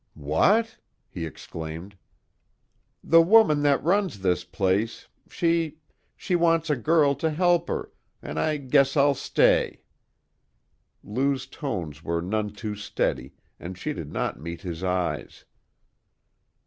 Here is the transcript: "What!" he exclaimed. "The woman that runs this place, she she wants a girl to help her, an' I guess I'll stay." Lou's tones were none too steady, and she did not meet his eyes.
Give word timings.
"What!" 0.15 0.79
he 1.11 1.27
exclaimed. 1.27 1.95
"The 3.03 3.21
woman 3.21 3.61
that 3.61 3.83
runs 3.83 4.19
this 4.21 4.43
place, 4.43 5.07
she 5.29 5.77
she 6.15 6.35
wants 6.35 6.71
a 6.71 6.75
girl 6.75 7.13
to 7.13 7.29
help 7.29 7.67
her, 7.67 7.91
an' 8.19 8.39
I 8.39 8.57
guess 8.57 8.97
I'll 8.97 9.13
stay." 9.13 9.81
Lou's 11.03 11.45
tones 11.45 12.03
were 12.03 12.19
none 12.19 12.49
too 12.49 12.73
steady, 12.75 13.35
and 13.59 13.77
she 13.77 13.93
did 13.93 14.11
not 14.11 14.41
meet 14.41 14.61
his 14.61 14.83
eyes. 14.83 15.45